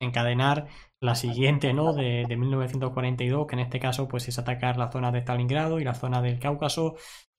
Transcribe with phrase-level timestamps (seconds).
[0.00, 0.68] encadenar
[1.00, 1.92] la siguiente, ¿no?
[1.92, 5.94] De, 1942, que en este caso pues es atacar la zona de Stalingrado y la
[5.94, 6.96] zona del Cáucaso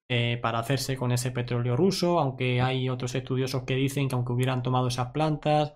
[0.10, 4.34] eh, para hacerse con ese petróleo ruso, aunque hay otros estudiosos que dicen que aunque
[4.34, 5.74] hubieran tomado esas plantas,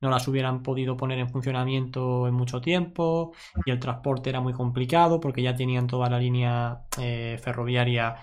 [0.00, 3.32] no las hubieran podido poner en funcionamiento en mucho tiempo
[3.64, 8.16] y el transporte era muy complicado porque ya tenían toda la línea eh, ferroviaria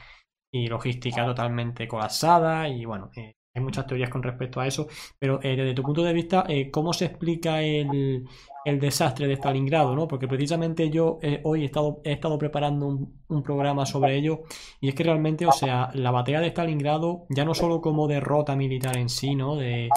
[0.52, 4.88] y logística totalmente colapsada y bueno, eh, hay muchas teorías con respecto a eso,
[5.18, 8.28] pero eh, desde tu punto de vista, eh, ¿cómo se explica el,
[8.66, 9.96] desastre de Stalingrado?
[9.96, 10.08] ¿no?
[10.08, 14.44] Porque precisamente yo eh, hoy he estado, he estado preparando un, programa sobre ello
[14.82, 18.55] y es que realmente, o sea, la batalla de Stalingrado, ya no solo como derrota
[18.55, 19.55] militar en sí, ¿no?
[19.55, 19.90] De,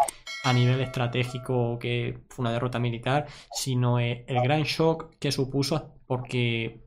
[0.45, 6.81] a nivel estratégico que fue una derrota militar, sino el gran shock que supuso porque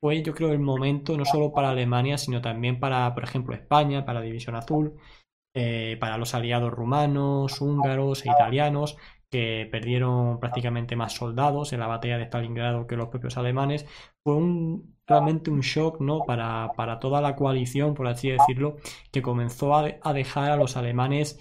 [0.00, 4.04] fue yo creo el momento no solo para Alemania, sino también para, por ejemplo, España,
[4.04, 4.94] para la División Azul,
[5.54, 8.96] eh, para los aliados rumanos, húngaros e italianos,
[9.30, 13.86] que perdieron prácticamente más soldados en la batalla de Stalingrado que los propios alemanes,
[14.22, 16.20] fue un, realmente un shock ¿no?
[16.26, 18.76] para, toda la coalición, por así decirlo,
[19.12, 21.38] que comenzó a, dejar a los alemanes,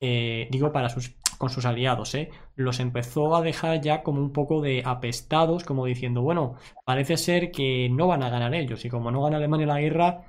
[0.00, 2.30] eh, digo, para sus, con sus aliados, ¿eh?
[2.56, 7.52] los empezó a dejar ya como un poco de apestados, como diciendo, bueno, parece ser
[7.52, 10.24] que no van a ganar ellos, y como no gana Alemania la guerra,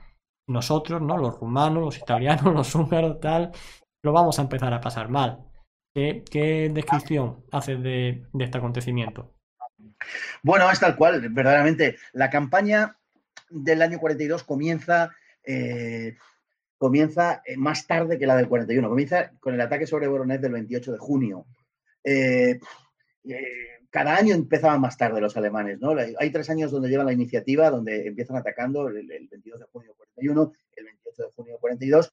[0.47, 1.17] nosotros, ¿no?
[1.17, 3.52] Los rumanos, los italianos, los húngaros, tal,
[4.03, 5.45] lo vamos a empezar a pasar mal.
[5.94, 9.31] ¿Qué, descripción haces de, este acontecimiento?
[10.41, 11.97] Bueno, es tal cual, verdaderamente.
[12.13, 12.97] La campaña
[13.50, 16.17] del año 42 comienza, eh,
[16.78, 18.89] comienza eh, más tarde que la del 41.
[18.89, 21.45] Comienza con el ataque sobre Voronezh del 28 de junio.
[22.03, 22.59] Eh,
[23.94, 25.94] cada año empezaban más tarde los alemanes, ¿no?
[26.17, 29.97] Hay tres años donde llevan la iniciativa, donde empiezan atacando el, 22 de junio del
[29.97, 32.11] 41, el 28 de junio del 42,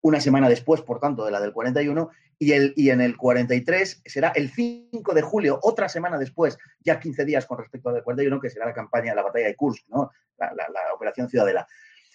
[0.00, 4.02] una semana después, por tanto, de la del 41, y, el, y en el 43
[4.06, 8.04] será el 5 de julio, otra semana después, ya 15 días con respecto al del
[8.04, 10.12] 41, que será la campaña, la batalla de Kursk, ¿no?
[10.38, 11.68] La, operación Ciudadela.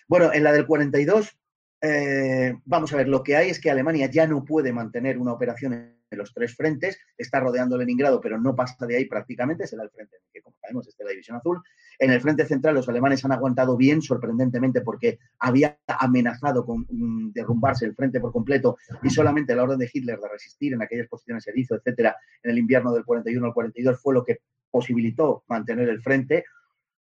[0.08, 1.38] Bueno, en la del 42,
[1.82, 5.34] eh, vamos a ver, lo que hay es que Alemania ya no puede mantener una
[5.34, 9.84] operación en los tres frentes, está rodeando Leningrado, pero no pasa de ahí prácticamente, será
[9.84, 11.62] el frente que, como sabemos, está la División Azul.
[12.00, 17.32] En el frente central los alemanes han aguantado bien, sorprendentemente, porque había amenazado con mm,
[17.34, 21.08] derrumbarse el frente por completo y solamente la orden de Hitler de resistir en aquellas
[21.08, 24.40] posiciones erizo, etcétera, en el invierno del 41 al 42 fue lo que
[24.72, 26.46] posibilitó mantener el frente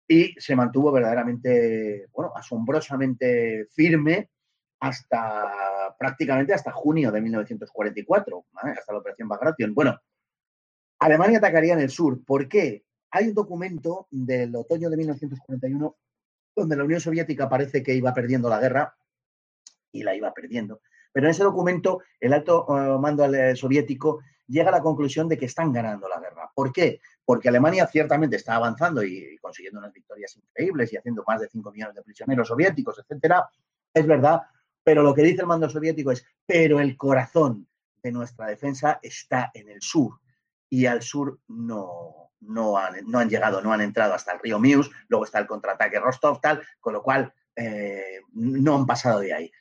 [0.07, 4.29] y se mantuvo verdaderamente, bueno, asombrosamente firme
[4.79, 9.73] hasta prácticamente hasta junio de 1944, hasta la operación Bagration.
[9.73, 9.99] Bueno,
[10.99, 12.23] Alemania atacaría en el sur.
[12.23, 12.85] ¿Por qué?
[13.11, 15.97] Hay un documento del otoño de 1941
[16.55, 18.95] donde la Unión Soviética parece que iba perdiendo la guerra
[19.91, 20.81] y la iba perdiendo.
[21.11, 25.37] Pero en ese documento el alto eh, mando eh, soviético llega a la conclusión de
[25.37, 26.49] que están ganando la guerra.
[26.53, 27.01] ¿Por qué?
[27.23, 31.71] Porque Alemania ciertamente está avanzando y, consiguiendo unas victorias increíbles y haciendo más de 5
[31.71, 33.49] millones de prisioneros soviéticos, etcétera.
[33.93, 34.41] Es verdad,
[34.87, 37.67] pero lo que dice el mando soviético es, pero el corazón
[38.01, 40.21] de nuestra defensa está en el sur
[40.69, 44.59] y al sur no, no, han, no han llegado, no han entrado hasta el río
[44.59, 49.33] Mius, luego está el contraataque Rostov, tal, con lo cual eh, no han pasado de
[49.33, 49.51] ahí.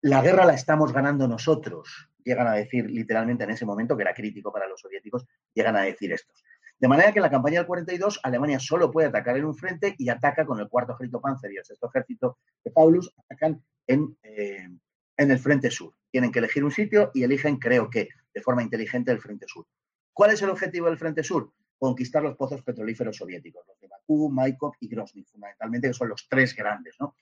[0.00, 4.14] La guerra la estamos ganando nosotros, llegan a decir literalmente en ese momento, que era
[4.14, 6.42] crítico para los soviéticos, llegan a decir estos.
[6.78, 9.94] De manera que en la campaña del 42 Alemania solo puede atacar en un frente
[9.98, 14.68] y ataca con el cuarto ejército Panzer y el sexto ejército de Paulus, atacan eh,
[15.16, 15.94] en, el frente sur.
[16.10, 19.66] Tienen que elegir un sitio y eligen, creo que, de forma inteligente el frente sur.
[20.12, 21.50] ¿Cuál es el objetivo del frente sur?
[21.78, 26.26] Conquistar los pozos petrolíferos soviéticos, los de Bakú, Maikop y Grozny, fundamentalmente, que son los
[26.28, 27.14] tres grandes, ¿no?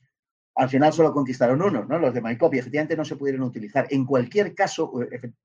[0.57, 1.99] Al final solo conquistaron uno, ¿no?
[1.99, 3.87] Los de Maikop, y efectivamente no se pudieron utilizar.
[3.91, 4.93] En cualquier caso,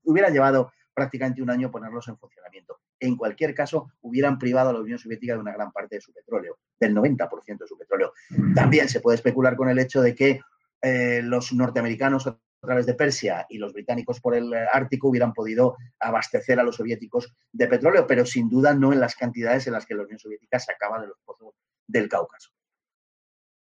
[0.04, 2.78] hubiera llevado prácticamente un año ponerlos en funcionamiento.
[3.00, 6.12] En cualquier caso, hubieran privado a la Unión Soviética de una gran parte de su
[6.12, 8.12] petróleo, del 90% de su petróleo.
[8.54, 10.40] También se puede especular con el hecho de que
[10.82, 15.76] eh, los norteamericanos a través de Persia y los británicos por el Ártico hubieran podido
[15.98, 19.86] abastecer a los soviéticos de petróleo, pero sin duda no en las cantidades en las
[19.86, 21.54] que la Unión Soviética sacaba de los pozos
[21.86, 22.50] del Cáucaso.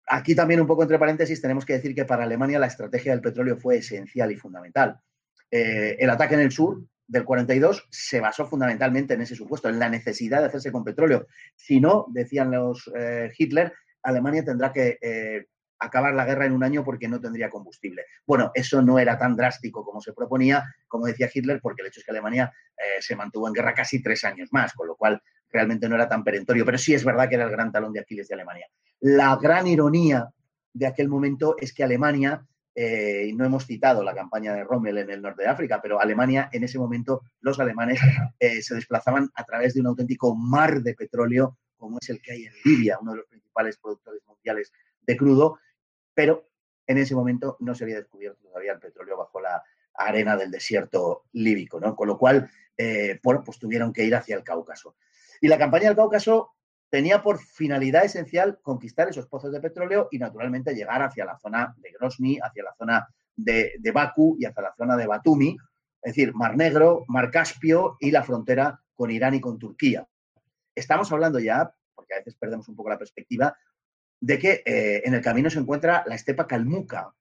[0.07, 3.23] Aquí también un poco entre paréntesis tenemos que decir que para Alemania la estrategia del
[3.23, 5.01] petróleo fue esencial y fundamental.
[5.51, 6.83] Eh, el ataque en el sur
[7.13, 11.27] del 42 se basó fundamentalmente en ese supuesto, en la necesidad de hacerse con petróleo.
[11.55, 13.73] Si no, decían los eh, Hitler,
[14.03, 14.99] Alemania tendrá que
[15.83, 18.05] acabar la guerra en un año porque no tendría combustible.
[18.27, 22.01] Bueno, eso no era tan drástico como se proponía, como decía Hitler, porque el hecho
[22.01, 25.21] es que Alemania eh, se mantuvo en guerra casi tres años más, con lo cual
[25.51, 28.01] realmente no era tan perentorio, pero sí es verdad que era el gran talón de
[28.01, 28.67] Aquiles de Alemania.
[29.01, 30.29] La gran ironía
[30.73, 34.99] de aquel momento es que Alemania eh, y no hemos citado la campaña de Rommel
[34.99, 38.01] en el norte de África, pero Alemania, en ese momento, los alemanes
[38.41, 42.33] eh, se desplazaban a través de un auténtico mar de petróleo, como es el que
[42.33, 44.73] hay en Libia, uno de los principales productores mundiales
[45.03, 45.59] de crudo,
[46.15, 46.49] pero
[46.87, 49.63] en ese momento no se había descubierto todavía el petróleo bajo la
[49.95, 51.95] arena del desierto líbico, ¿no?
[51.95, 54.97] Con lo cual, eh, pues tuvieron que ir hacia el Cáucaso.
[55.41, 56.55] Y la campaña del Cáucaso
[56.93, 61.75] tenía por finalidad esencial conquistar esos pozos de petróleo y naturalmente llegar hacia la zona
[61.79, 65.57] de Grozny, hacia la zona de, de Bakú y hacia la zona de Batumi,
[66.03, 70.07] es decir, Mar Negro, Mar Caspio y la frontera con Irán y con Turquía.
[70.75, 73.57] Estamos hablando ya, porque a veces perdemos un poco la perspectiva,
[74.21, 77.15] de que eh, en el camino se encuentra la estepa calmuca,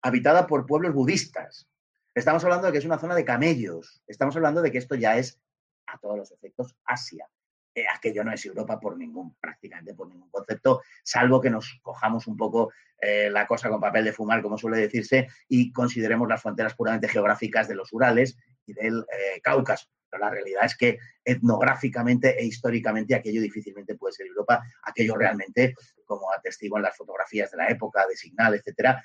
[0.00, 1.68] habitada por pueblos budistas.
[2.14, 4.02] Estamos hablando de que es una zona de camellos.
[4.06, 5.38] Estamos hablando de que esto ya es,
[5.86, 7.28] a todos los efectos, Asia.
[7.74, 12.26] Eh, aquello no es Europa por ningún, prácticamente por ningún concepto, salvo que nos cojamos
[12.26, 16.42] un poco eh, la cosa con papel de fumar, como suele decirse, y consideremos las
[16.42, 18.36] fronteras puramente geográficas de los Urales
[18.66, 19.88] y del eh, Cáucaso.
[20.10, 25.74] Pero la realidad es que etnográficamente e históricamente aquello difícilmente puede ser Europa, aquello realmente,
[26.04, 29.02] como atestiguan las fotografías de la época, de Signal, etcétera,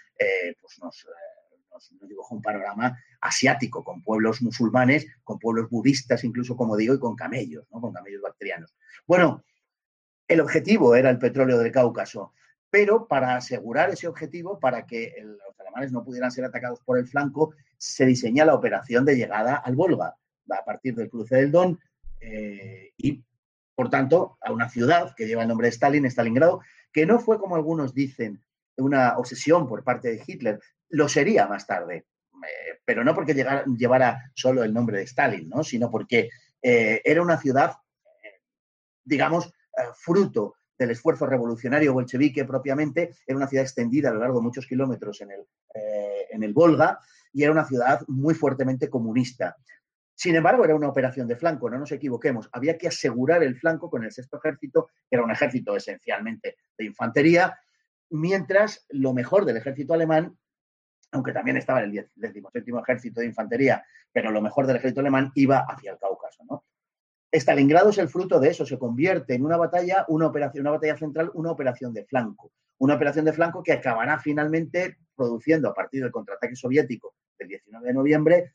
[0.59, 1.07] pues nos
[1.99, 6.99] nos, dibuja un panorama asiático, con pueblos musulmanes, con pueblos budistas, incluso, como digo, y
[6.99, 7.81] con camellos, ¿no?
[7.81, 8.75] con camellos bacterianos.
[9.05, 9.43] Bueno,
[10.27, 12.33] el objetivo era el petróleo del Cáucaso,
[12.69, 17.07] pero para asegurar ese objetivo, para que los alemanes no pudieran ser atacados por el
[17.07, 20.15] flanco, se diseña la operación de llegada al Volga,
[20.49, 21.79] a partir del cruce del Don
[22.19, 23.23] eh, y,
[23.75, 27.39] por tanto, a una ciudad que lleva el nombre de Stalin, Stalingrado, que no fue,
[27.39, 28.41] como algunos dicen,
[28.77, 30.59] una obsesión por parte de Hitler,
[30.89, 35.63] lo sería más tarde, eh, pero no porque llevara solo el nombre de Stalin, ¿no?
[35.63, 36.29] sino porque
[36.61, 37.73] eh, era una ciudad,
[38.23, 38.41] eh,
[39.03, 39.51] digamos,
[39.95, 44.65] fruto del esfuerzo revolucionario bolchevique propiamente, era una ciudad extendida a lo largo de muchos
[44.65, 45.45] kilómetros en el,
[46.31, 46.99] en el Volga
[47.31, 49.55] y era una ciudad muy fuertemente comunista.
[50.15, 52.49] Sin embargo, era una operación de flanco, no nos equivoquemos.
[52.51, 56.85] Había que asegurar el flanco con el sexto ejército, que era un ejército esencialmente de
[56.85, 57.55] infantería,
[58.09, 60.35] mientras lo mejor del ejército alemán
[61.11, 62.41] aunque también estaba en el 17
[62.81, 66.43] Ejército de Infantería, pero lo mejor del ejército alemán iba hacia el Cáucaso.
[66.49, 66.65] ¿no?
[67.31, 70.97] Stalingrado es el fruto de eso, se convierte en una batalla, una operación, una batalla
[70.97, 72.51] central, una operación de flanco.
[72.79, 77.87] Una operación de flanco que acabará finalmente produciendo a partir del contraataque soviético del 19
[77.87, 78.53] de noviembre,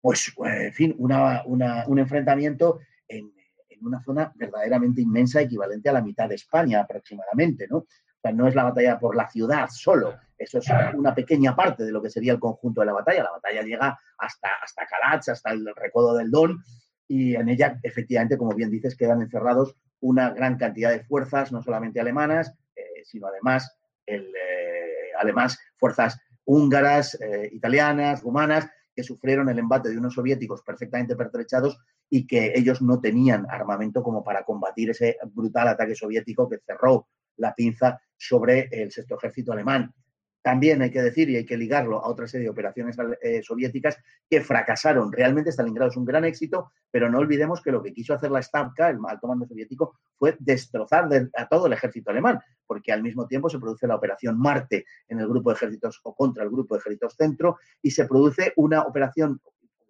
[0.00, 3.32] pues, en fin, un enfrentamiento en,
[3.68, 7.78] en, una zona verdaderamente inmensa, equivalente a la mitad de España aproximadamente, ¿no?
[7.78, 7.86] O
[8.20, 11.92] sea, no es la batalla por la ciudad solo, eso es una pequeña parte de
[11.92, 13.24] lo que sería el conjunto de la batalla.
[13.24, 16.64] La batalla llega hasta, hasta Kalach, hasta el recodo del Don,
[17.06, 21.62] y en ella, efectivamente, como bien dices, quedan encerrados una gran cantidad de fuerzas, no
[21.62, 23.76] solamente alemanas, eh, sino además,
[24.06, 28.66] el, eh, además fuerzas húngaras, eh, italianas, rumanas,
[28.96, 31.78] que sufrieron el embate de unos soviéticos perfectamente pertrechados
[32.08, 37.08] y que ellos no tenían armamento como para combatir ese brutal ataque soviético que cerró
[37.36, 39.92] la pinza sobre el sexto ejército alemán.
[40.42, 43.98] También hay que decir, y hay que ligarlo a otra serie de operaciones eh, soviéticas
[44.28, 45.12] que fracasaron.
[45.12, 48.40] Realmente Stalingrado es un gran éxito, pero no olvidemos que lo que quiso hacer la
[48.40, 53.26] Stavka, el alto mando soviético, fue destrozar a todo el ejército alemán, porque al mismo
[53.26, 56.74] tiempo se produce la operación Marte en el grupo de ejércitos o contra el grupo
[56.74, 59.40] de ejércitos centro y se produce una operación,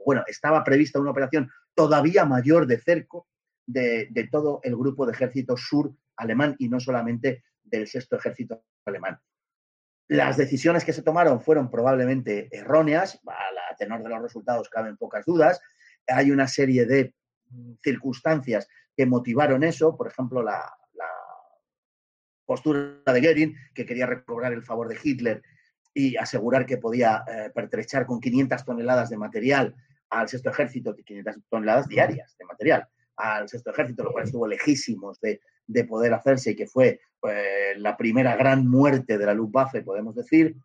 [0.05, 3.29] bueno, estaba prevista una operación todavía mayor de cerco
[3.67, 8.65] de, de todo el grupo de ejércitos sur alemán y no solamente del sexto ejército
[8.84, 9.20] alemán.
[10.10, 15.24] Las decisiones que se tomaron fueron probablemente erróneas, a tenor de los resultados caben pocas
[15.24, 15.60] dudas.
[16.08, 17.14] Hay una serie de
[17.81, 20.69] circunstancias que motivaron eso, por ejemplo, la,
[22.44, 25.43] postura de Goering, que quería recobrar el favor de Hitler
[25.94, 29.76] y asegurar que podía eh, pertrechar con 500 toneladas de material
[30.08, 35.20] al sexto ejército, 500 toneladas diarias de material al sexto ejército, lo cual estuvo lejísimos
[35.20, 35.40] de,
[35.70, 40.56] de poder hacerse que fue pues, la primera gran muerte de la Luftwaffe, podemos decir,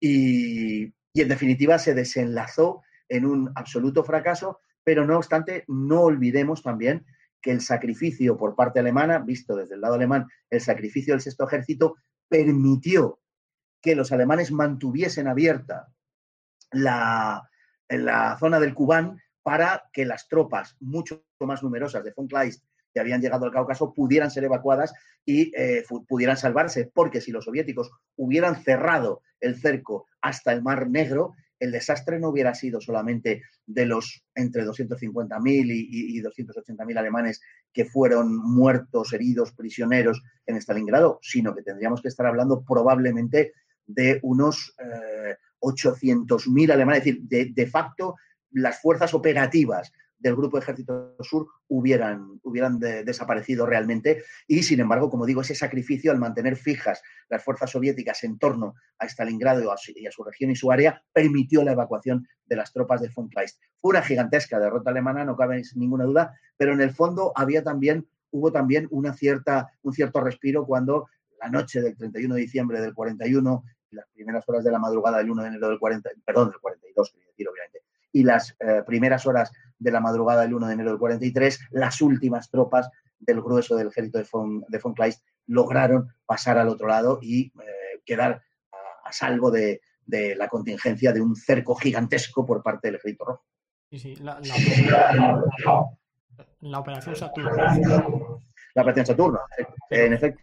[0.00, 6.62] y, y en definitiva se desenlazó en un absoluto fracaso, pero no obstante, no olvidemos
[6.62, 7.06] también
[7.40, 11.46] que el sacrificio por parte alemana, visto desde el lado alemán, el sacrificio del sexto
[11.46, 11.96] ejército,
[12.28, 13.20] permitió
[13.80, 15.88] que los alemanes mantuviesen abierta
[16.70, 17.48] la,
[17.88, 23.00] la zona del Kubán para que las tropas mucho más numerosas de von Kleist que
[23.00, 24.92] habían llegado al Cáucaso pudieran ser evacuadas
[25.24, 30.88] y eh, pudieran salvarse, porque si los soviéticos hubieran cerrado el cerco hasta el Mar
[30.90, 37.40] Negro, el desastre no hubiera sido solamente de los entre 250.000 y, y 280.000 alemanes
[37.72, 43.52] que fueron muertos, heridos, prisioneros en Stalingrado, sino que tendríamos que estar hablando probablemente
[43.86, 47.06] de unos eh, 800.000 alemanes.
[47.06, 48.16] Es decir, de, facto,
[48.50, 49.92] las fuerzas operativas
[50.22, 54.22] del Grupo Ejército Sur hubieran, hubieran desaparecido realmente.
[54.46, 58.74] Y, sin embargo, como digo, ese sacrificio al mantener fijas las fuerzas soviéticas en torno
[58.98, 63.02] a Stalingrado y a su, región y su área permitió la evacuación de las tropas
[63.02, 63.60] de von Kleist.
[63.80, 68.06] Fue una gigantesca derrota alemana, no cabe ninguna duda, pero en el fondo había también,
[68.30, 71.08] hubo también una cierta, un cierto respiro cuando
[71.40, 75.18] la noche del 31 de diciembre del 41 y las primeras horas de la madrugada
[75.18, 78.82] del 1 de enero del 40, perdón, del 42, quería decir, obviamente, y las eh,
[78.86, 79.50] primeras horas
[79.82, 83.88] de la madrugada del 1 de enero del 43, las últimas tropas del grueso del
[83.88, 88.42] ejército de von, de von Kleist lograron pasar al otro lado y eh, quedar
[89.04, 93.44] a, salvo de, la contingencia de un cerco gigantesco por parte del ejército rojo.
[93.90, 94.38] Sí, sí, la,
[96.78, 97.50] operación Saturno.
[98.74, 99.40] La operación Saturno,
[99.90, 100.42] en efecto.